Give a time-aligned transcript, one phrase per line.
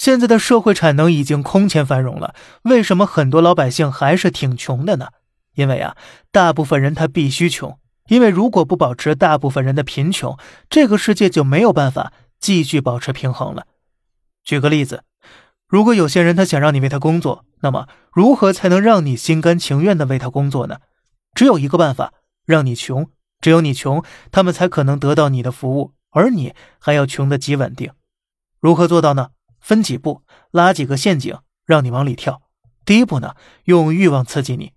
[0.00, 5.08] 现在的社会产能已经空前繁荣了，为什么很多老百姓还是挺穷的呢？
[5.56, 5.94] 因为啊，
[6.32, 7.78] 大部分人他必须穷，
[8.08, 10.38] 因为如果不保持大部分人的贫穷，
[10.70, 13.66] 这个世界就没有办法继续保持平衡了。
[14.42, 15.04] 举个例子，
[15.68, 20.78] 如果有些人他想让你为他工作，那么如何才能让你心甘情愿的为他工作呢？
[21.34, 22.14] 只有一个办法，
[22.46, 23.10] 让你穷。
[23.42, 27.92] 只有你穷，他们才可能得到你的服务，而你还要穷得极稳定。
[28.60, 29.32] 如何做到呢？
[29.60, 32.42] 分几步，拉几个陷阱，让你往里跳。
[32.84, 34.72] 第一步呢，用欲望刺激你，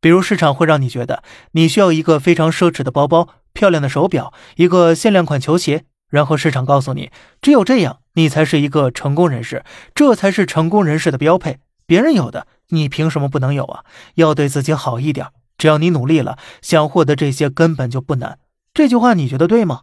[0.00, 11.60] 比如市场会让你觉得你需要一个非常奢侈的包包、漂亮的手表、一个限量款球鞋，然后市场告诉你，只有这样，你才是一个成功人士，这才是成功人士的标配。
[11.86, 13.84] 别人有的，你凭什么不能有啊？
[14.16, 18.38] 要对自己好一点，只要你努力了，想获得这些根本就不难。
[18.74, 19.82] 这句话你觉得对吗？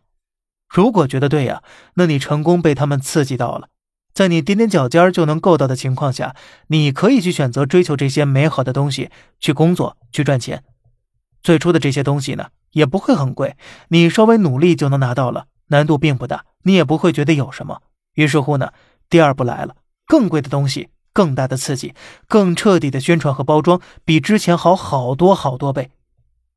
[0.69, 1.63] 如果觉得对呀，
[1.95, 3.69] 那你成功被他们刺激到了。
[4.13, 6.35] 在你踮踮脚尖就能够到的情况下，
[6.67, 10.63] 你可以去选择追求这些美好的东西，去工作，去赚钱。
[11.41, 13.57] 最初的这些东西呢，也不会很贵，
[13.89, 17.81] 你稍微努力就能拿到了，难度并不大，你也不会觉得有什么。
[18.13, 18.71] 于是乎呢，
[19.09, 21.95] 第二步来了，更贵的东西，更大的刺激，
[22.27, 25.89] 更彻底的宣传和包装，比之前好好多好多倍。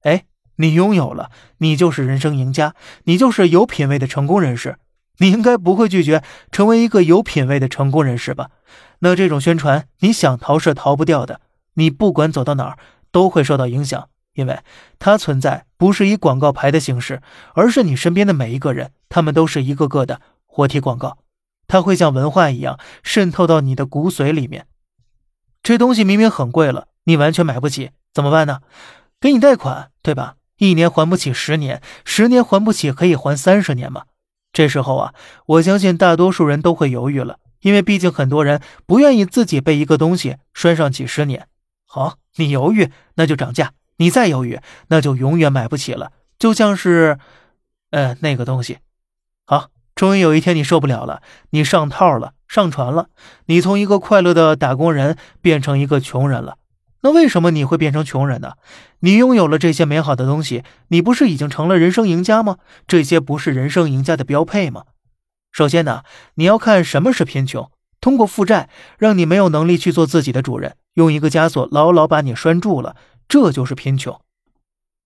[0.03, 0.27] 哎，
[0.57, 4.77] 你拥有了，你就是人生赢家，你就是有品位的成功人士。
[5.19, 8.51] 你应该不会拒绝成为一个有品位的成功人士吧？
[9.01, 11.41] 那这种宣传，你想逃是逃不掉的。
[11.75, 12.79] 你不管走到哪儿，
[13.11, 14.61] 都会受到影响，因为
[14.99, 17.21] 它存在不是以广告牌的形式，
[17.55, 21.19] 而是你身边的每一个人，他们都是一个个的活体广告。
[21.69, 24.67] 它会像文化一样渗透到你的骨髓里面。
[25.63, 28.61] 这东西明明很贵了，你完全买不起，怎么办呢？
[29.21, 30.37] 给你贷款，对吧？
[30.59, 34.05] 一年还不起，十年，十年还不起，可以还三十年吗？
[34.57, 35.13] 这时候啊，
[35.45, 41.47] 我相信大多数人都会犹豫了，因为毕竟很多人不愿意自己被一个东西拴上几十年。
[41.85, 43.67] 好，你犹豫，那就涨价；
[43.99, 46.11] 你再犹豫，那就永远买不起了。
[46.39, 47.19] 就像是，
[47.91, 48.79] 呃，那个东西。
[49.45, 51.21] 好，终于有一天你受不了了，
[51.51, 53.11] 你上套了，上船了，
[53.45, 56.57] 你从一个快乐的打工人变成一个穷人了。
[57.07, 58.55] 那为什么你会变成穷人呢？
[58.99, 62.57] 你拥有了这些美好的东西，你不是已经成了人生赢家吗？
[62.89, 64.87] 这些不是人生赢家的标配吗？
[65.53, 66.03] 首先呢，
[66.35, 67.71] 你要看什么是贫穷。
[68.01, 68.69] 通过负债
[68.99, 72.97] 让你没有能力去做自己的主人，用一个枷锁牢牢把你拴住了，
[73.29, 74.21] 这就是贫穷。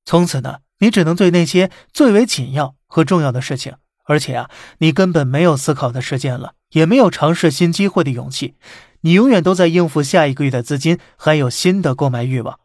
[0.06, 3.74] 从此呢，你只能对那些最为紧要和重要的事情，
[4.06, 8.54] 而且啊，你根本没有思考的时间了，也没有尝试新机会的勇气。
[9.02, 12.60] 你永远都在应付下一个月的资金，还有新的购买欲望。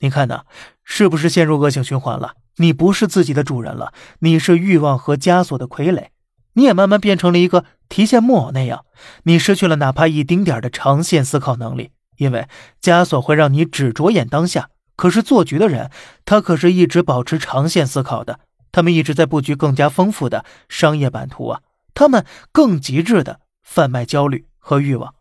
[0.00, 0.42] 你看呢，
[0.82, 2.34] 是不是陷入恶性循环了？
[2.56, 6.06] 你不是自己的主人了，你是欲望和枷锁的傀儡。
[6.54, 8.84] 你也慢慢变成了一个提线木偶那样，
[9.24, 12.46] 你失去了哪怕一丁点的长线思考能力，因为
[12.80, 14.70] 枷锁会让你只着眼当下。
[14.94, 15.90] 可是做局的人，
[16.24, 18.38] 他可是一直保持长线思考的，
[18.70, 21.60] 他们一直在布局更加丰富的商业版图啊，
[21.92, 25.14] 他们更极致的贩卖焦虑和欲望。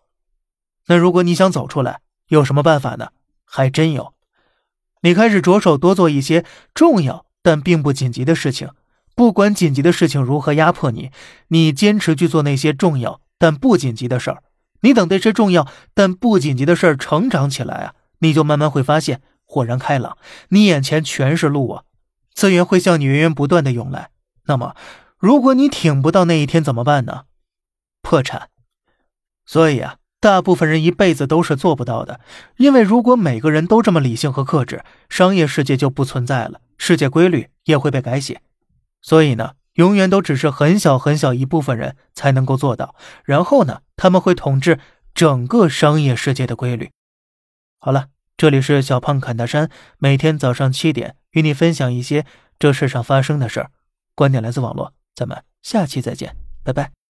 [0.88, 3.10] 那如果你想走出来，有什么办法呢？
[3.46, 4.14] 还真有。
[5.02, 8.70] 你开始着手多做一些重要但并不紧急的事情，
[9.16, 11.12] 不管紧急的事情如何压迫你，
[11.50, 14.44] 你坚持去做那些重要但不紧急的事儿。
[14.82, 20.18] 你等这些重要但不紧急的事儿成长起来啊，你就慢慢会发现豁然开朗，
[20.50, 21.84] 你眼前全是路啊，
[22.34, 24.10] 资源会向你源源不断的涌来。
[24.46, 24.76] 那么，
[25.18, 27.26] 如果你挺不到那一天怎么办呢？
[28.02, 28.50] 破产。
[29.46, 29.98] 所以啊。
[30.24, 32.22] 大部分人一辈子都是做不到的，
[32.56, 38.40] 因为如果每个人都这么理性和克制，商业世界就不存在了，世界规律也会被改写。
[39.02, 42.96] 所以呢，永远都只是很小很小一部分人才能够做到，
[43.26, 44.80] 然后呢，他们会统治
[45.14, 46.90] 整个商业世界的规律。
[47.78, 48.06] 好了，
[48.38, 52.26] 这里是小胖侃大山，每天早上七点与你分享一些
[52.58, 53.72] 这世上发生的事儿，
[54.16, 57.03] 观点来自网络，咱们下期再见，拜拜。